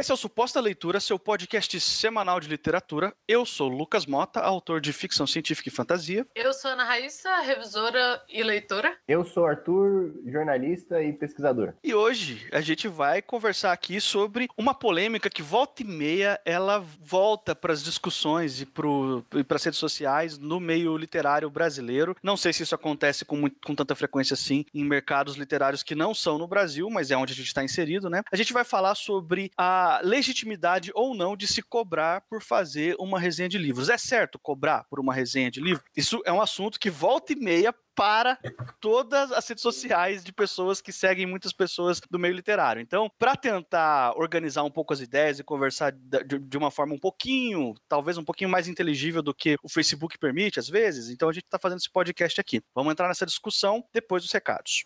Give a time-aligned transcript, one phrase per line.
[0.00, 3.12] Esse é o Suposta Leitura, seu podcast semanal de literatura.
[3.28, 6.26] Eu sou Lucas Mota, autor de ficção científica e fantasia.
[6.34, 8.96] Eu sou Ana Raíssa, revisora e leitora.
[9.06, 11.74] Eu sou Arthur, jornalista e pesquisador.
[11.84, 16.78] E hoje a gente vai conversar aqui sobre uma polêmica que volta e meia ela
[16.78, 22.16] volta para as discussões e para as redes sociais no meio literário brasileiro.
[22.22, 25.94] Não sei se isso acontece com, muito, com tanta frequência assim em mercados literários que
[25.94, 28.22] não são no Brasil, mas é onde a gente está inserido, né?
[28.32, 33.18] A gente vai falar sobre a legitimidade ou não de se cobrar por fazer uma
[33.18, 33.88] resenha de livros.
[33.88, 35.82] É certo cobrar por uma resenha de livro?
[35.96, 38.38] Isso é um assunto que volta e meia para
[38.80, 42.80] todas as redes sociais de pessoas que seguem muitas pessoas do meio literário.
[42.80, 47.74] Então, para tentar organizar um pouco as ideias e conversar de uma forma um pouquinho,
[47.88, 51.44] talvez um pouquinho mais inteligível do que o Facebook permite às vezes, então a gente
[51.44, 52.62] está fazendo esse podcast aqui.
[52.74, 54.84] Vamos entrar nessa discussão depois dos recados.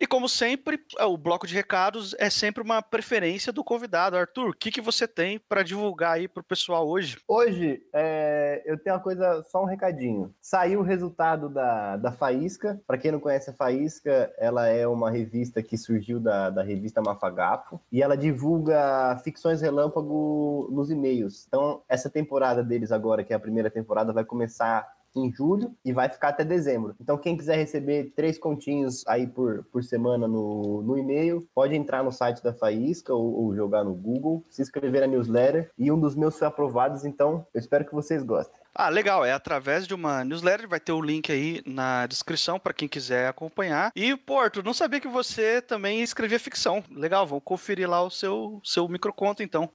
[0.00, 4.16] E como sempre, é, o bloco de recados é sempre uma preferência do convidado.
[4.16, 7.18] Arthur, o que, que você tem para divulgar aí para o pessoal hoje?
[7.28, 10.34] Hoje, é, eu tenho uma coisa, só um recadinho.
[10.40, 12.80] Saiu o resultado da, da Faísca.
[12.86, 17.02] Para quem não conhece a Faísca, ela é uma revista que surgiu da, da revista
[17.02, 21.44] Mafagafo e ela divulga ficções relâmpago nos e-mails.
[21.46, 25.92] Então, essa temporada deles agora, que é a primeira temporada, vai começar em julho e
[25.92, 26.94] vai ficar até dezembro.
[27.00, 32.02] Então, quem quiser receber três continhos aí por, por semana no, no e-mail, pode entrar
[32.02, 35.70] no site da Faísca ou, ou jogar no Google, se inscrever na newsletter.
[35.78, 38.60] E um dos meus foi aprovado, então eu espero que vocês gostem.
[38.74, 39.24] Ah, legal.
[39.24, 40.68] É através de uma newsletter.
[40.68, 43.92] Vai ter o link aí na descrição para quem quiser acompanhar.
[43.94, 46.82] E, Porto, não sabia que você também escrevia ficção.
[46.90, 49.70] Legal, vamos conferir lá o seu, seu microconto, então.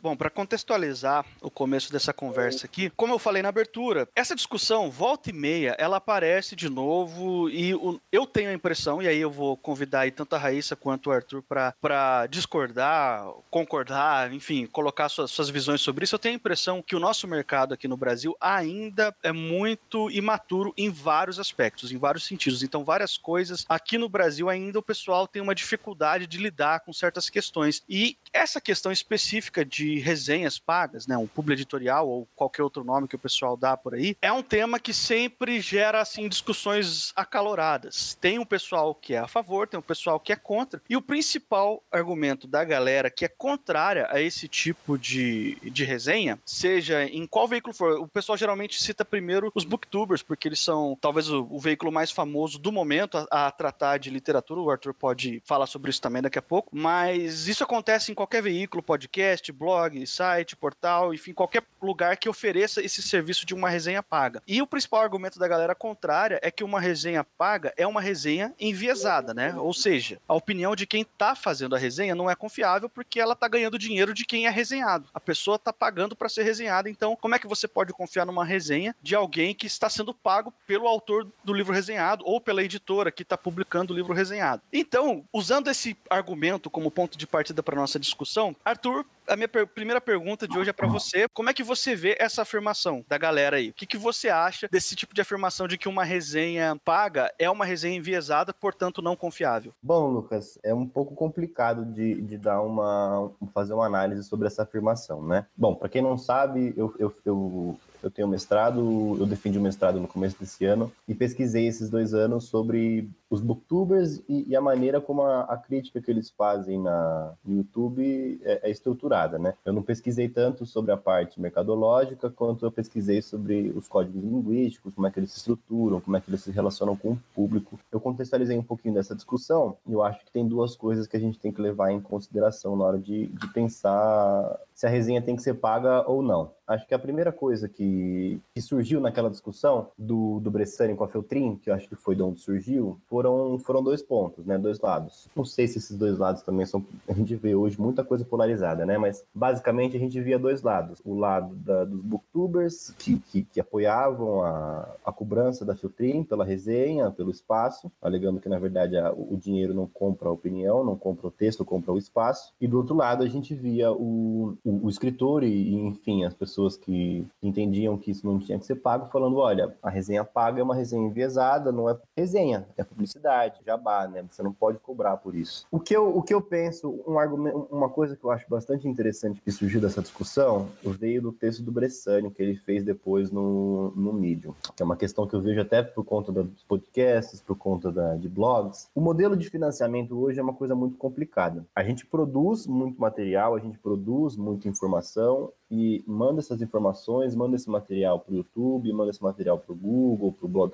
[0.00, 4.88] Bom, para contextualizar o começo dessa conversa aqui, como eu falei na abertura, essa discussão,
[4.90, 9.18] volta e meia, ela aparece de novo e o, eu tenho a impressão, e aí
[9.18, 15.08] eu vou convidar aí tanto a Raíssa quanto o Arthur para discordar, concordar, enfim, colocar
[15.08, 16.14] suas, suas visões sobre isso.
[16.14, 20.72] Eu tenho a impressão que o nosso mercado aqui no Brasil ainda é muito imaturo
[20.76, 22.62] em vários aspectos, em vários sentidos.
[22.62, 26.92] Então, várias coisas aqui no Brasil ainda o pessoal tem uma dificuldade de lidar com
[26.92, 27.82] certas questões.
[27.88, 33.08] E essa questão específica de resenhas pagas, né, um publi editorial ou qualquer outro nome
[33.08, 38.16] que o pessoal dá por aí, é um tema que sempre gera assim discussões acaloradas.
[38.20, 40.82] Tem um pessoal que é a favor, tem um pessoal que é contra.
[40.88, 46.38] E o principal argumento da galera que é contrária a esse tipo de, de resenha,
[46.44, 50.98] seja em qual veículo for, o pessoal geralmente cita primeiro os booktubers, porque eles são
[51.00, 54.60] talvez o, o veículo mais famoso do momento a, a tratar de literatura.
[54.60, 58.42] O Arthur pode falar sobre isso também daqui a pouco, mas isso acontece em qualquer
[58.42, 64.02] veículo, podcast, blog, site, portal, enfim, qualquer lugar que ofereça esse serviço de uma resenha
[64.02, 64.42] paga.
[64.48, 68.52] E o principal argumento da galera contrária é que uma resenha paga é uma resenha
[68.58, 69.54] enviesada, né?
[69.54, 73.36] Ou seja, a opinião de quem tá fazendo a resenha não é confiável porque ela
[73.36, 75.08] tá ganhando dinheiro de quem é resenhado.
[75.14, 78.44] A pessoa tá pagando para ser resenhada, então como é que você pode confiar numa
[78.44, 83.10] resenha de alguém que está sendo pago pelo autor do livro resenhado ou pela editora
[83.10, 84.62] que está publicando o livro resenhado?
[84.72, 89.66] Então, usando esse argumento como ponto de partida para nossa discussão, Arthur, a minha per
[89.66, 91.28] primeira pergunta de hoje é para você.
[91.28, 93.70] Como é que você vê essa afirmação da galera aí?
[93.70, 97.48] O que, que você acha desse tipo de afirmação de que uma resenha paga é
[97.50, 99.72] uma resenha enviesada, portanto não confiável?
[99.82, 104.62] Bom, Lucas, é um pouco complicado de, de dar uma fazer uma análise sobre essa
[104.62, 105.46] afirmação, né?
[105.56, 110.00] Bom, para quem não sabe, eu, eu, eu eu tenho mestrado, eu defendi o mestrado
[110.00, 114.60] no começo desse ano e pesquisei esses dois anos sobre os booktubers e, e a
[114.60, 119.54] maneira como a, a, crítica que eles fazem na, no YouTube é, é, estruturada, né?
[119.64, 124.94] Eu não pesquisei tanto sobre a parte mercadológica quanto eu pesquisei sobre os códigos linguísticos,
[124.94, 127.78] como é que eles se estruturam, como é que eles se relacionam com o público.
[127.92, 131.20] Eu contextualizei um pouquinho dessa discussão e eu acho que tem duas coisas que a
[131.20, 135.34] gente tem que levar em consideração na hora de, de pensar se a resenha tem
[135.34, 136.52] que ser paga ou não.
[136.64, 141.08] Acho que a primeira coisa que, que surgiu naquela discussão do, do Bressani com a
[141.08, 144.56] Feltrin, que eu acho que foi de onde surgiu, foram, foram dois pontos, né?
[144.56, 145.28] Dois lados.
[145.34, 146.84] Não sei se esses dois lados também são.
[147.08, 148.96] A gente vê hoje muita coisa polarizada, né?
[148.96, 151.00] Mas basicamente a gente via dois lados.
[151.04, 156.44] O lado da, dos booktubers, que, que, que, apoiavam a, a cobrança da Feltrin pela
[156.44, 160.96] resenha, pelo espaço, alegando que na verdade a, o dinheiro não compra a opinião, não
[160.96, 162.52] compra o texto, compra o espaço.
[162.60, 166.34] E do outro lado a gente via o o, o escritor e, e, enfim, as
[166.34, 170.60] pessoas que entendiam que isso não tinha que ser pago, falando: olha, a resenha paga
[170.60, 174.24] é uma resenha enviesada, não é resenha, é publicidade publicidade, jabá, né?
[174.28, 175.66] Você não pode cobrar por isso.
[175.70, 178.86] O que eu, o que eu penso, um argumento, uma coisa que eu acho bastante
[178.86, 183.92] interessante que surgiu dessa discussão, veio do texto do Bressani, que ele fez depois no,
[183.96, 187.56] no Medium, que é uma questão que eu vejo até por conta dos podcasts, por
[187.56, 188.88] conta da, de blogs.
[188.94, 191.64] O modelo de financiamento hoje é uma coisa muito complicada.
[191.74, 197.56] A gente produz muito material, a gente produz muita informação e manda essas informações, manda
[197.56, 200.72] esse material para o YouTube, manda esse material para o Google, para blog,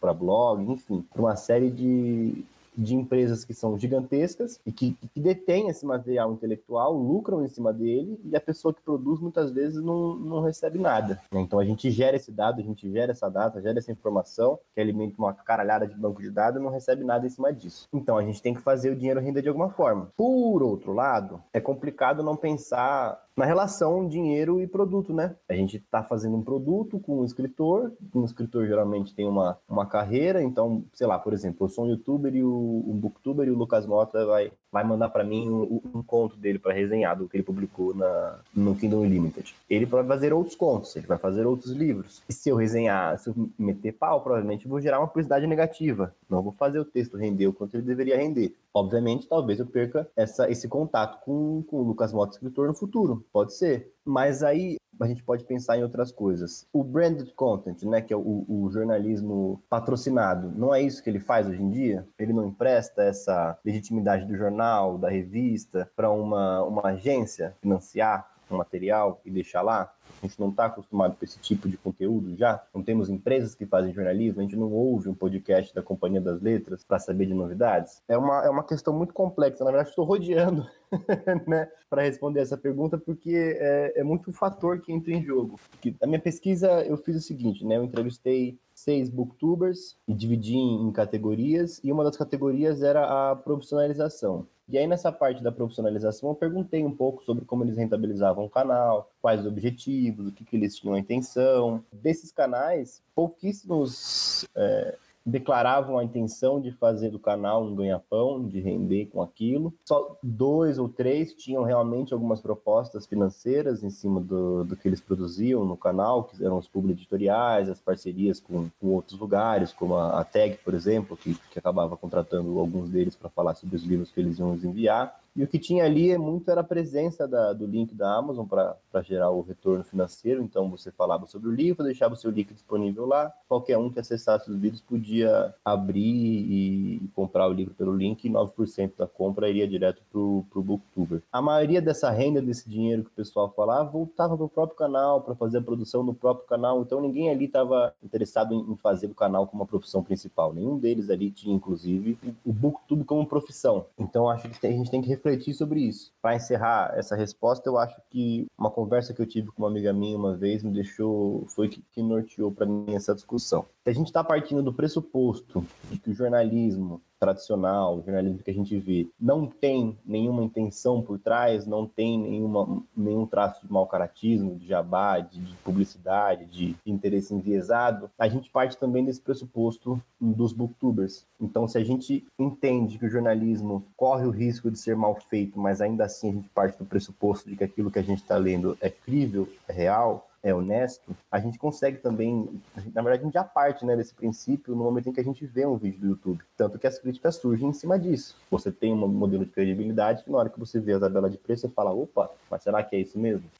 [0.00, 2.44] para blog, enfim, para uma série de,
[2.76, 7.72] de empresas que são gigantescas e que, que detêm esse material intelectual, lucram em cima
[7.72, 11.20] dele e a pessoa que produz muitas vezes não, não recebe nada.
[11.32, 14.80] Então a gente gera esse dado, a gente gera essa data, gera essa informação que
[14.80, 17.88] alimenta uma caralhada de banco de dados e não recebe nada em cima disso.
[17.92, 20.10] Então a gente tem que fazer o dinheiro render de alguma forma.
[20.16, 25.34] Por outro lado, é complicado não pensar na relação dinheiro e produto, né?
[25.48, 29.86] A gente está fazendo um produto com um escritor, um escritor geralmente tem uma, uma
[29.86, 33.50] carreira, então, sei lá, por exemplo, eu sou um youtuber e o, um booktuber e
[33.50, 37.26] o Lucas Mota vai, vai mandar para mim um, um, conto dele para resenhar do
[37.26, 39.54] que ele publicou na, no Kingdom Unlimited.
[39.70, 42.22] Ele vai fazer outros contos, ele vai fazer outros livros.
[42.28, 46.14] E se eu resenhar, se eu meter pau, provavelmente vou gerar uma publicidade negativa.
[46.28, 48.54] Não vou fazer o texto render o quanto ele deveria render.
[48.74, 53.24] Obviamente, talvez eu perca essa, esse contato com, com o Lucas Mota, escritor, no futuro.
[53.32, 53.92] Pode ser.
[54.04, 56.66] Mas aí a gente pode pensar em outras coisas.
[56.72, 61.20] O branded content, né, que é o, o, jornalismo patrocinado, não é isso que ele
[61.20, 62.06] faz hoje em dia?
[62.18, 69.20] Ele não empresta essa legitimidade do jornal, da revista, para uma, uma agência financiar material
[69.24, 69.92] e deixar lá?
[70.22, 72.62] A gente não está acostumado com esse tipo de conteúdo já.
[72.74, 76.40] Não temos empresas que fazem jornalismo, a gente não ouve um podcast da Companhia das
[76.40, 78.02] Letras para saber de novidades.
[78.08, 79.64] É uma, é uma questão muito complexa.
[79.64, 80.66] Na verdade, estou rodeando
[81.46, 85.58] né, para responder essa pergunta, porque é, é muito fator que entra em jogo.
[85.70, 87.76] Porque a minha pesquisa, eu fiz o seguinte, né?
[87.76, 94.46] Eu entrevistei seis booktubers e dividi em categorias, e uma das categorias era a profissionalização.
[94.70, 98.50] E aí, nessa parte da profissionalização, eu perguntei um pouco sobre como eles rentabilizavam o
[98.50, 101.84] canal, quais os objetivos, o que, que eles tinham a intenção.
[101.92, 104.96] Desses canais, pouquíssimos é,
[105.30, 109.72] declaravam a intenção de fazer do canal um ganha-pão, de render com aquilo.
[109.84, 115.00] Só dois ou três tinham realmente algumas propostas financeiras em cima do, do que eles
[115.00, 119.94] produziam no canal, que eram os publi editoriais, as parcerias com, com outros lugares, como
[119.94, 123.84] a, a Tag, por exemplo, que, que acabava contratando alguns deles para falar sobre os
[123.84, 125.19] livros que eles iam enviar.
[125.34, 128.46] E o que tinha ali é muito era a presença da, do link da Amazon
[128.46, 130.42] para gerar o retorno financeiro.
[130.42, 133.32] Então você falava sobre o livro, deixava o seu link disponível lá.
[133.48, 138.30] Qualquer um que acessasse os vídeos podia abrir e, comprar o livro pelo link e
[138.30, 141.22] 9% da compra iria direto para o Booktuber.
[141.32, 145.20] A maioria dessa renda, desse dinheiro que o pessoal falava, voltava para o próprio canal,
[145.20, 146.82] para fazer a produção no próprio canal.
[146.82, 150.52] Então ninguém ali estava interessado em, fazer o canal como uma profissão principal.
[150.52, 153.86] Nenhum deles ali tinha, inclusive, o Booktube como profissão.
[153.98, 156.12] Então acho que a gente tem que refletir sobre isso.
[156.20, 159.92] Para encerrar essa resposta, eu acho que uma conversa que eu tive com uma amiga
[159.92, 163.66] minha uma vez me deixou, foi que, que norteou para mim essa discussão.
[163.82, 168.50] Se a gente está partindo do pressuposto de que o jornalismo tradicional, o jornalismo que
[168.50, 173.72] a gente vê, não tem nenhuma intenção por trás, não tem nenhuma, nenhum traço de
[173.72, 179.20] mau caratismo, de jabá, de, de publicidade, de interesse enviesado, a gente parte também desse
[179.20, 181.26] pressuposto dos booktubers.
[181.40, 185.58] Então, se a gente entende que o jornalismo corre o risco de ser mal feito,
[185.58, 188.36] mas ainda assim a gente parte do pressuposto de que aquilo que a gente está
[188.36, 192.60] lendo é crível, é real, é honesto, a gente consegue também,
[192.94, 195.44] na verdade a gente já parte né, desse princípio no momento em que a gente
[195.46, 196.44] vê um vídeo do YouTube.
[196.60, 198.36] Tanto que as críticas surgem em cima disso.
[198.50, 201.38] Você tem um modelo de credibilidade que na hora que você vê a tabela de
[201.38, 203.50] preço, você fala, opa, mas será que é isso mesmo?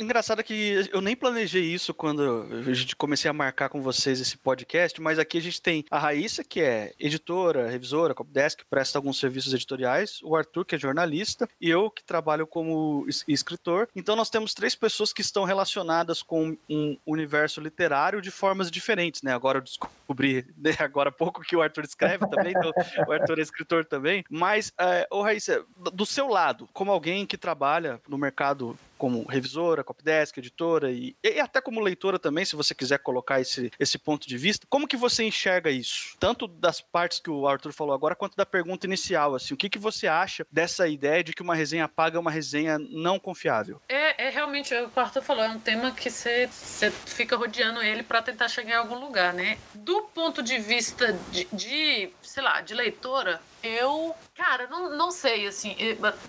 [0.00, 4.34] Engraçado que eu nem planejei isso quando a gente comecei a marcar com vocês esse
[4.34, 9.20] podcast, mas aqui a gente tem a Raíssa, que é editora, revisora, copdesk, presta alguns
[9.20, 13.88] serviços editoriais, o Arthur, que é jornalista, e eu, que trabalho como escritor.
[13.94, 19.20] Então nós temos três pessoas que estão relacionadas com um universo literário de formas diferentes,
[19.20, 19.34] né?
[19.34, 22.72] Agora eu descobri, né, agora há pouco, que o Arthur escreve também, então
[23.06, 24.24] o Arthur é escritor também.
[24.30, 29.82] Mas, é, ô Raíssa, do seu lado, como alguém que trabalha no mercado como revisora,
[29.82, 34.28] copydesk, editora e, e, até como leitora também, se você quiser colocar esse, esse ponto
[34.28, 34.66] de vista.
[34.68, 36.14] Como que você enxerga isso?
[36.20, 39.70] Tanto das partes que o Arthur falou agora, quanto da pergunta inicial, assim, o que,
[39.70, 43.80] que você acha dessa ideia de que uma resenha paga é uma resenha não confiável?
[43.88, 46.46] É, é realmente, o que o Arthur falou, é um tema que você
[47.06, 49.56] fica rodeando ele para tentar chegar em algum lugar, né?
[49.72, 55.46] Do ponto de vista de, de sei lá, de leitora, eu, cara, não, não sei,
[55.46, 55.76] assim,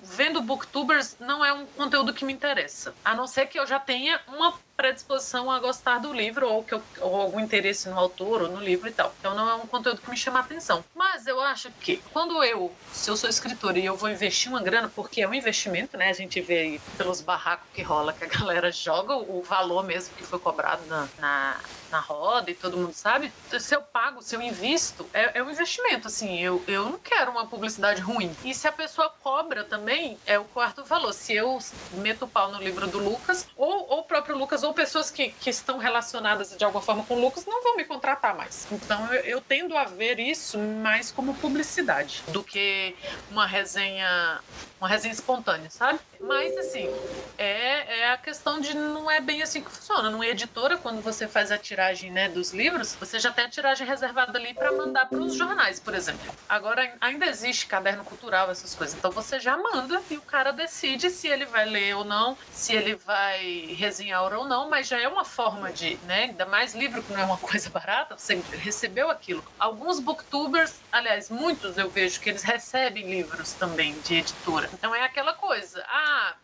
[0.03, 2.93] vendo booktubers não é um conteúdo que me interessa.
[3.03, 6.73] A não ser que eu já tenha uma predisposição a gostar do livro ou, que
[6.73, 9.13] eu, ou algum interesse no autor ou no livro e tal.
[9.19, 10.83] Então não é um conteúdo que me chama a atenção.
[10.95, 14.59] Mas eu acho que quando eu, se eu sou escritora e eu vou investir uma
[14.59, 16.09] grana, porque é um investimento, né?
[16.09, 20.15] A gente vê aí pelos barracos que rola que a galera joga o valor mesmo
[20.15, 21.59] que foi cobrado na, na
[21.91, 25.51] na roda e todo mundo sabe, se eu pago, se eu invisto, é, é um
[25.51, 28.33] investimento, assim, eu, eu não quero uma publicidade ruim.
[28.43, 31.13] E se a pessoa cobra também, é o quarto valor.
[31.13, 31.59] Se eu
[31.93, 35.29] meto o pau no livro do Lucas, ou, ou o próprio Lucas, ou pessoas que,
[35.29, 38.67] que estão relacionadas de alguma forma com Lucas, não vão me contratar mais.
[38.71, 42.95] Então eu, eu tendo a ver isso mais como publicidade do que
[43.29, 44.39] uma resenha
[44.79, 45.99] uma resenha espontânea, sabe?
[46.21, 46.89] Mas, assim,
[47.37, 50.09] é, é a questão de não é bem assim que funciona.
[50.09, 53.85] Numa editora, quando você faz a tiragem né, dos livros, você já tem a tiragem
[53.85, 56.33] reservada ali para mandar para os jornais, por exemplo.
[56.47, 58.95] Agora, ainda existe caderno cultural, essas coisas.
[58.97, 62.73] Então, você já manda e o cara decide se ele vai ler ou não, se
[62.73, 66.23] ele vai resenhar ou não, mas já é uma forma de, né?
[66.23, 69.43] Ainda mais livro que não é uma coisa barata, você recebeu aquilo.
[69.59, 74.69] Alguns booktubers, aliás, muitos eu vejo que eles recebem livros também de editora.
[74.73, 75.83] Então é aquela coisa,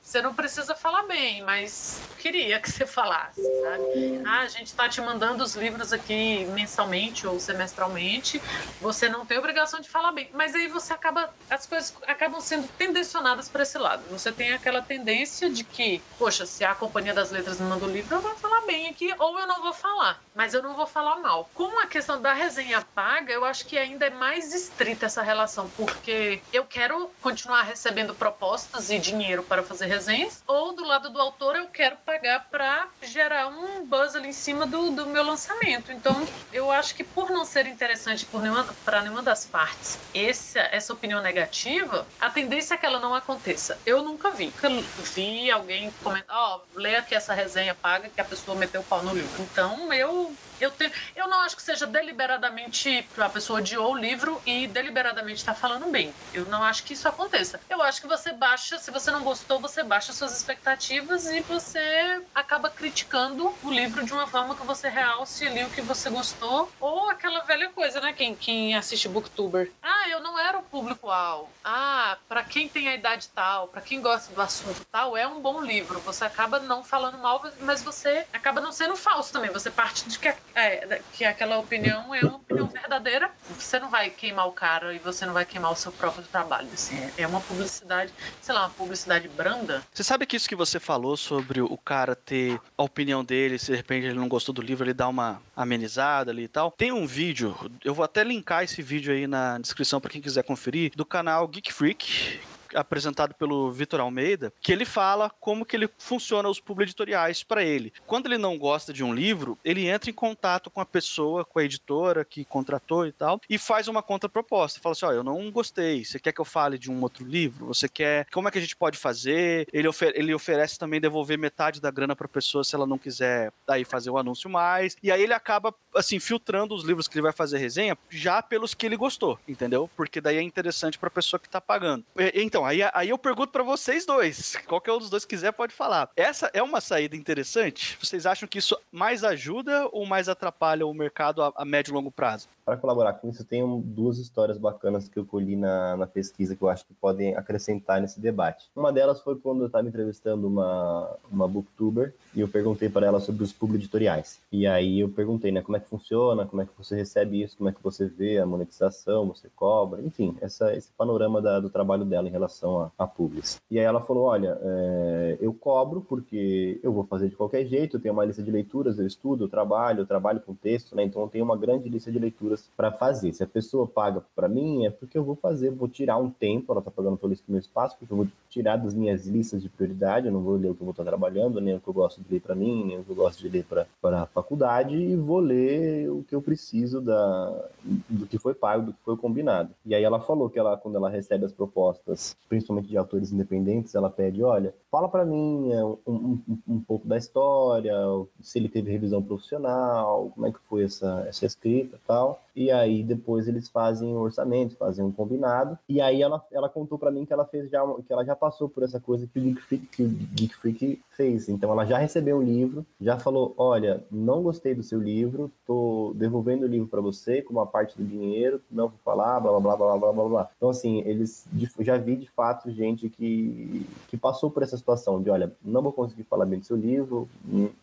[0.02, 4.22] você não precisa falar bem, mas queria que você falasse, sabe?
[4.26, 8.42] Ah, a gente está te mandando os livros aqui mensalmente ou semestralmente,
[8.82, 12.68] você não tem obrigação de falar bem, mas aí você acaba, as coisas acabam sendo
[12.78, 14.04] tendencionadas para esse lado.
[14.10, 17.90] Você tem aquela tendência de que, poxa, se a Companhia das Letras me manda o
[17.90, 20.88] livro, eu vou falar bem aqui ou eu não vou falar, mas eu não vou
[20.88, 21.50] falar mal.
[21.54, 25.70] Com a questão da resenha paga, eu acho que ainda é mais estrita essa relação,
[25.76, 31.20] porque eu quero continuar recebendo propostas e dinheiro para fazer resenhas, ou do lado do
[31.20, 35.92] autor eu quero pagar para gerar um buzz ali em cima do, do meu lançamento.
[35.92, 40.94] Então, eu acho que por não ser interessante para nenhuma, nenhuma das partes esse, essa
[40.94, 43.80] opinião negativa, a tendência é que ela não aconteça.
[43.86, 44.46] Eu nunca vi.
[44.46, 44.70] Nunca
[45.14, 48.84] vi alguém comentar, ó, oh, leia aqui essa resenha paga que a pessoa meteu o
[48.84, 49.42] pau no livro.
[49.42, 54.42] Então, eu eu, te, eu não acho que seja deliberadamente a pessoa odiou o livro
[54.46, 56.14] e deliberadamente está falando bem.
[56.34, 57.60] Eu não acho que isso aconteça.
[57.70, 62.22] Eu acho que você baixa, se você não gostou, você baixa suas expectativas e você
[62.36, 66.70] acaba criticando o livro de uma forma que você realce ali o que você gostou.
[66.80, 68.12] Ou aquela velha coisa, né?
[68.12, 69.72] Quem, quem assiste Booktuber.
[69.82, 71.50] Ah, eu não era o público-alvo.
[71.64, 75.40] Ah, para quem tem a idade tal, para quem gosta do assunto tal, é um
[75.40, 76.00] bom livro.
[76.02, 79.50] Você acaba não falando mal, mas você acaba não sendo falso também.
[79.52, 83.32] Você parte de que é, que aquela opinião é uma opinião verdadeira.
[83.58, 86.68] Você não vai queimar o cara e você não vai queimar o seu próprio trabalho.
[86.74, 89.84] Assim, é uma publicidade, sei lá, uma publicidade branda.
[89.94, 93.68] Você sabe que isso que você falou sobre o cara ter a opinião dele, se
[93.68, 96.72] de repente ele não gostou do livro, ele dá uma amenizada ali e tal.
[96.72, 100.44] Tem um vídeo, eu vou até linkar esse vídeo aí na descrição para quem quiser
[100.44, 102.40] conferir, do canal Geek Freak,
[102.78, 107.94] apresentado pelo Vitor Almeida, que ele fala como que ele funciona os editoriais para ele.
[108.06, 111.60] Quando ele não gosta de um livro, ele entra em contato com a pessoa, com
[111.60, 114.80] a editora que contratou e tal, e faz uma contraproposta.
[114.80, 116.04] Fala assim: ó, oh, eu não gostei.
[116.04, 117.68] Você quer que eu fale de um outro livro?
[117.68, 118.28] Você quer?
[118.32, 119.68] Como é que a gente pode fazer?
[119.72, 123.52] Ele, ofer ele oferece também devolver metade da grana para pessoa se ela não quiser
[123.66, 124.96] daí fazer o anúncio mais.
[125.02, 128.74] E aí ele acaba assim filtrando os livros que ele vai fazer resenha já pelos
[128.74, 129.90] que ele gostou, entendeu?
[129.96, 132.04] Porque daí é interessante para a pessoa que está pagando.
[132.34, 134.56] Então então, aí, aí eu pergunto para vocês dois.
[134.68, 136.10] Qualquer um dos dois quiser pode falar.
[136.16, 137.98] Essa é uma saída interessante?
[138.02, 141.94] Vocês acham que isso mais ajuda ou mais atrapalha o mercado a, a médio e
[141.94, 142.50] longo prazo?
[142.68, 146.62] Para colaborar com isso, tem duas histórias bacanas que eu colhi na, na pesquisa que
[146.62, 148.70] eu acho que podem acrescentar nesse debate.
[148.76, 153.22] Uma delas foi quando eu estava entrevistando uma, uma booktuber e eu perguntei para ela
[153.22, 154.42] sobre os publi editoriais.
[154.52, 157.56] E aí eu perguntei, né, como é que funciona, como é que você recebe isso,
[157.56, 161.70] como é que você vê a monetização, você cobra, enfim, essa, esse panorama da, do
[161.70, 163.62] trabalho dela em relação a, a publis.
[163.72, 167.96] E aí ela falou, olha, é, eu cobro porque eu vou fazer de qualquer jeito,
[167.96, 171.06] eu tenho uma lista de leituras, eu estudo, eu trabalho, eu trabalho com texto, né,
[171.06, 173.34] então eu tenho uma grande lista de leituras para fazer.
[173.34, 176.72] Se a pessoa paga para mim, é porque eu vou fazer, vou tirar um tempo,
[176.72, 180.28] ela está pagando pelo meu espaço, porque eu vou tirar das minhas listas de prioridade,
[180.28, 182.22] eu não vou ler o que eu vou estar trabalhando, nem o que eu gosto
[182.22, 185.16] de ler para mim, nem o que eu gosto de ler para a faculdade, e
[185.16, 187.70] vou ler o que eu preciso da,
[188.10, 189.70] do que foi pago, do que foi combinado.
[189.86, 193.96] E aí ela falou que ela, quando ela recebe as propostas, principalmente de autores independentes,
[193.96, 197.94] ela pede, olha, fala para mim é, um, um, um, pouco da história,
[198.42, 202.42] se ele teve revisão profissional, como é que foi essa, essa escrita e tal.
[202.58, 206.98] E aí depois eles fazem um orçamento, fazem um combinado, e aí ela, ela contou
[206.98, 209.42] para mim que ela fez já, que ela já passou por essa coisa que o
[209.44, 211.48] Geek Freak, que o Geek Freak fez.
[211.50, 216.14] Então ela já recebeu o livro, já falou, olha, não gostei do seu livro, tô
[216.16, 219.78] devolvendo o livro para você com uma parte do dinheiro, não vou falar, blá blá
[219.78, 220.50] blá blá blá blá.
[220.58, 221.46] Então assim, eles
[221.80, 225.94] já vi de fato gente que que passou por essa situação de, olha, não vou
[225.94, 227.30] conseguir falar bem do seu livro,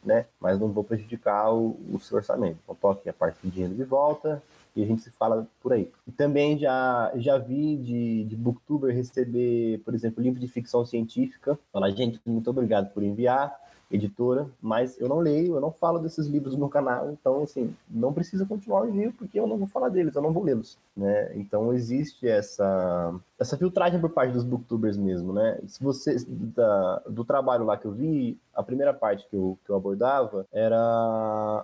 [0.05, 2.59] né, mas não vou prejudicar o, o seu orçamento.
[2.65, 4.43] Então toque a parte do dinheiro de volta,
[4.77, 5.91] e a gente se fala por aí.
[6.07, 11.59] E também já, já vi de, de booktuber receber, por exemplo, livro de ficção científica.
[11.73, 13.55] Falar, gente, muito obrigado por enviar
[13.91, 18.13] editora, mas eu não leio, eu não falo desses livros no canal, então, assim, não
[18.13, 21.37] precisa continuar o envio, porque eu não vou falar deles, eu não vou lê-los, né?
[21.37, 25.59] Então, existe essa, essa filtragem por parte dos booktubers mesmo, né?
[25.67, 29.71] Se você, da, do trabalho lá que eu vi, a primeira parte que eu, que
[29.71, 30.77] eu abordava era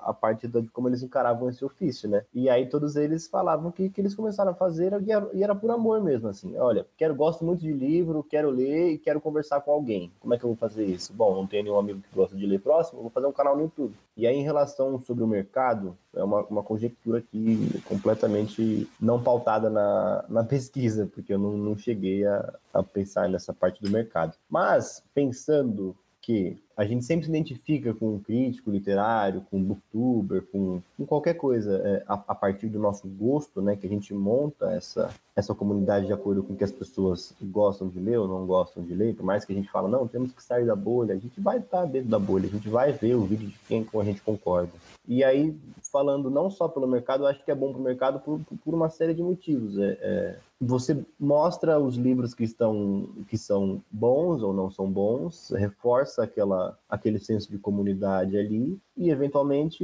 [0.02, 2.24] a parte de como eles encaravam esse ofício, né?
[2.34, 5.54] E aí todos eles falavam que que eles começaram a fazer e era, e era
[5.54, 6.56] por amor mesmo, assim.
[6.56, 10.12] Olha, quero, gosto muito de livro, quero ler e quero conversar com alguém.
[10.20, 11.12] Como é que eu vou fazer isso?
[11.12, 13.62] Bom, não tenho nenhum amigo que gosta de ler próximo, vou fazer um canal no
[13.62, 13.94] YouTube.
[14.16, 19.70] E aí, em relação sobre o mercado, é uma, uma conjectura aqui completamente não pautada
[19.70, 24.36] na, na pesquisa, porque eu não, não cheguei a, a pensar nessa parte do mercado.
[24.48, 30.42] Mas, pensando que a gente sempre se identifica com um crítico literário, com um booktuber,
[30.50, 34.14] com, com qualquer coisa é, a, a, partir do nosso gosto, né, que a gente
[34.14, 38.46] monta essa, essa comunidade de acordo com que as pessoas gostam de ler ou não
[38.46, 41.14] gostam de ler, por mais que a gente fala, não, temos que sair da bolha,
[41.14, 43.84] a gente vai estar dentro da bolha, a gente vai ver o vídeo de quem
[43.84, 44.72] com a gente concorda.
[45.06, 45.56] E aí,
[45.90, 48.74] falando não só pelo mercado, eu acho que é bom para o mercado por, por
[48.74, 49.76] uma série de motivos.
[49.76, 55.50] É, é, você mostra os livros que estão que são bons ou não são bons,
[55.56, 59.82] reforça aquela aquele senso de comunidade ali e eventualmente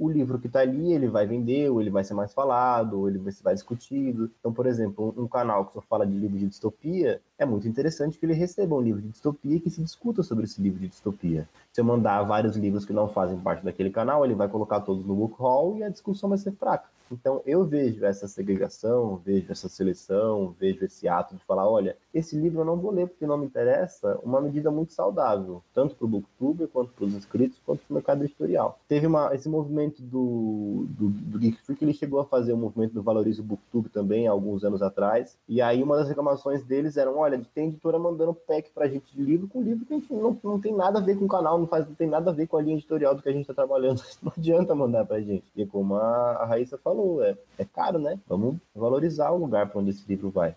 [0.00, 3.08] o livro que está ali ele vai vender ou ele vai ser mais falado ou
[3.08, 4.28] ele vai ser mais discutido.
[4.40, 8.18] Então, por exemplo, um canal que só fala de livro de distopia é muito interessante
[8.18, 10.88] que ele receba um livro de distopia e que se discuta sobre esse livro de
[10.88, 11.48] distopia.
[11.72, 15.06] Se eu mandar vários livros que não fazem parte daquele canal, ele vai colocar todos
[15.06, 16.88] no book haul e a discussão vai ser fraca.
[17.12, 22.34] Então, eu vejo essa segregação, vejo essa seleção, vejo esse ato de falar: olha, esse
[22.34, 26.06] livro eu não vou ler porque não me interessa, uma medida muito saudável, tanto para
[26.06, 28.78] o Booktuber, quanto para os inscritos, quanto para o mercado editorial.
[28.88, 32.60] Teve uma, esse movimento do, do, do Geek Freak, ele chegou a fazer o um
[32.60, 36.96] movimento do Valorize o Booktube também, alguns anos atrás, e aí uma das reclamações deles
[36.96, 39.96] eram: olha, tem editora mandando pack para a gente de livro com livro que a
[39.98, 42.30] gente não, não tem nada a ver com o canal, não, faz, não tem nada
[42.30, 44.02] a ver com a linha editorial do que a gente está trabalhando.
[44.22, 45.44] Não adianta mandar para a gente.
[45.56, 48.18] E como a, a Raíssa falou, é, é caro, né?
[48.26, 50.54] Vamos valorizar o lugar para onde esse livro vai.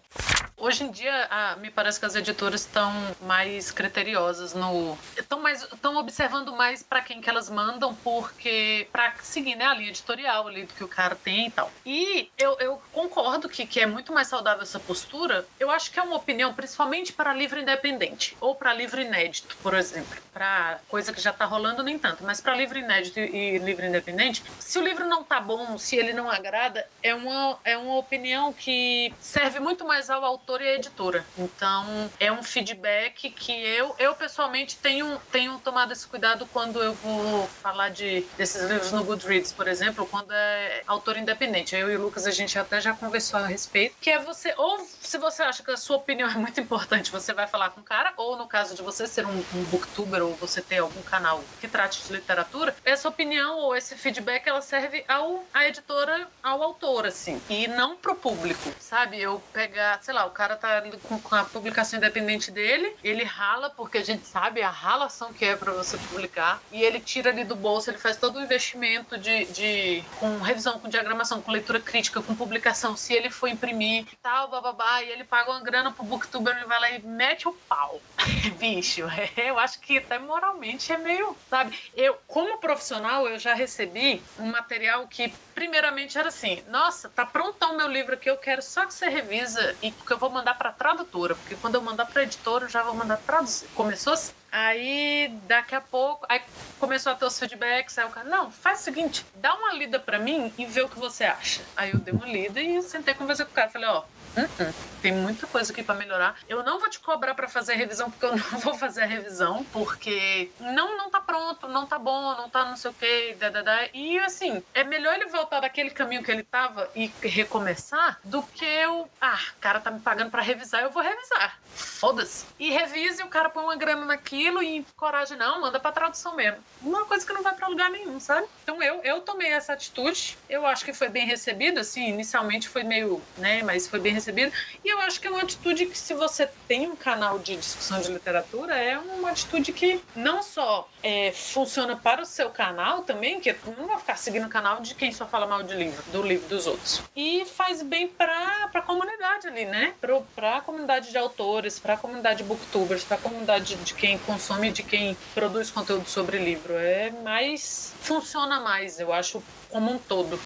[0.58, 4.98] Hoje em dia, ah, me parece que as editoras estão mais criteriosas no.
[5.18, 8.88] estão mais estão observando mais para quem que elas mandam, porque.
[8.92, 11.72] para seguir né, a linha editorial ali do que o cara tem e tal.
[11.86, 12.82] E eu, eu
[13.16, 15.48] concordo que, que é muito mais saudável essa postura.
[15.58, 19.74] Eu acho que é uma opinião, principalmente para livro independente, ou para livro inédito, por
[19.74, 20.22] exemplo.
[20.34, 24.44] Para coisa que já tá rolando, nem tanto, mas para livro inédito e livro independente,
[24.60, 28.52] se o livro não tá bom, se ele não agrada, é uma, é uma opinião
[28.52, 31.26] que serve muito mais ao autor e a editora.
[31.38, 36.94] Então, é um feedback que eu, eu pessoalmente tenho, tenho tomado esse cuidado quando eu
[36.94, 41.74] vou falar de, desses livros no Goodreads, por exemplo, quando é autor independente.
[41.76, 44.80] Eu e o Lucas, a gente até já conversou a respeito, que é você, ou
[44.80, 47.84] se você acha que a sua opinião é muito importante, você vai falar com o
[47.84, 51.44] cara, ou no caso de você ser um, um booktuber ou você ter algum canal
[51.62, 56.64] que trate de literatura, essa opinião ou esse feedback, ela serve ao, à editora, ao
[56.64, 59.22] autor, assim, e não pro público, sabe?
[59.22, 64.00] Eu pegar, sei lá, o cara tá com a publicação independente dele, ele rala, porque
[64.00, 67.56] a gente sabe a ralação que é para você publicar, e ele tira ali do
[67.56, 72.22] bolso, ele faz todo o investimento de, de com revisão, com diagramação, com leitura crítica,
[72.22, 76.56] com publicação, se ele for imprimir tal, bababá, e ele paga uma grana pro booktuber,
[76.56, 78.02] ele vai lá e mete o pau.
[78.60, 79.04] Bicho,
[79.38, 81.78] eu acho que até moralmente é meio, sabe?
[81.96, 87.78] Eu, como profissional, eu já recebi um material que, primeiramente, era assim: nossa, tá prontão
[87.78, 90.72] meu livro aqui, eu quero só que você revisa e porque eu vou mandar para
[90.72, 93.68] tradutora, porque quando eu mandar para editora, eu já vou mandar traduzir.
[93.76, 94.34] Começou assim.
[94.58, 96.42] Aí, daqui a pouco, aí
[96.80, 100.00] começou a ter os feedbacks, aí o cara, não, faz o seguinte, dá uma lida
[100.00, 101.62] para mim e vê o que você acha.
[101.76, 104.04] Aí eu dei uma lida e sentei conversar com o cara, falei, ó,
[104.38, 104.74] Uh-uh.
[105.02, 106.36] Tem muita coisa aqui para melhorar.
[106.50, 109.06] Eu não vou te cobrar para fazer a revisão, porque eu não vou fazer a
[109.06, 113.38] revisão, porque não, não tá pronto, não tá bom, não tá não sei o quê,
[113.40, 113.88] da, da, da.
[113.94, 118.66] E assim, é melhor ele voltar daquele caminho que ele tava e recomeçar do que
[118.66, 119.08] eu.
[119.22, 121.60] Ah, o cara tá me pagando para revisar, eu vou revisar.
[121.76, 122.46] Foda-se.
[122.58, 126.58] E revise, o cara põe uma grana naquilo e coragem, não, manda pra tradução mesmo.
[126.82, 128.48] Uma coisa que não vai para lugar nenhum, sabe?
[128.64, 132.84] Então eu, eu tomei essa atitude, eu acho que foi bem recebida, assim, inicialmente foi
[132.84, 134.52] meio, né, mas foi bem recebida.
[134.84, 138.02] E eu acho que é uma atitude que, se você tem um canal de discussão
[138.02, 143.40] de literatura, é uma atitude que não só é, funciona para o seu canal também,
[143.40, 146.24] que não vai ficar seguindo o canal de quem só fala mal de livro, do
[146.24, 147.02] livro dos outros.
[147.16, 149.94] E faz bem para a comunidade ali, né?
[150.36, 154.18] Para a comunidade de autores, para a comunidade de booktubers, para a comunidade de quem
[154.20, 156.74] consome, de quem produz conteúdo sobre livro.
[156.76, 157.94] É mais.
[158.02, 160.40] funciona mais, eu acho, como um todo.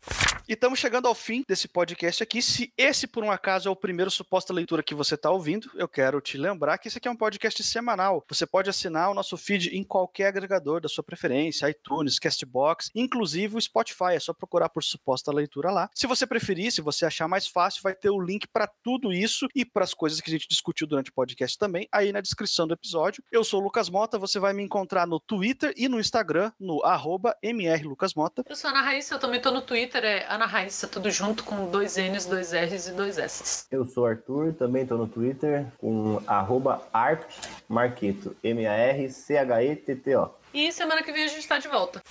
[0.50, 2.42] E estamos chegando ao fim desse podcast aqui.
[2.42, 5.88] Se esse, por um acaso, é o primeiro suposta leitura que você está ouvindo, eu
[5.88, 8.26] quero te lembrar que esse aqui é um podcast semanal.
[8.28, 13.58] Você pode assinar o nosso feed em qualquer agregador da sua preferência, iTunes, Castbox, inclusive
[13.58, 14.16] o Spotify.
[14.16, 15.88] É só procurar por suposta leitura lá.
[15.94, 19.48] Se você preferir, se você achar mais fácil, vai ter o link para tudo isso
[19.54, 22.66] e para as coisas que a gente discutiu durante o podcast também, aí na descrição
[22.66, 23.24] do episódio.
[23.32, 26.84] Eu sou o Lucas Mota, você vai me encontrar no Twitter e no Instagram, no
[26.84, 28.44] arroba mrlucasmota.
[28.50, 31.44] Eu sou a Ana Raíssa, eu também estou no Twitter, é Ana Raíssa, tudo junto
[31.44, 33.68] com dois N's, dois R's e dois S's.
[33.70, 40.30] Eu sou Arthur, também estou no Twitter com arroba artmarqueto, M-A-R-C-H-E-T-T-O.
[40.54, 42.02] E semana que vem a gente está de volta.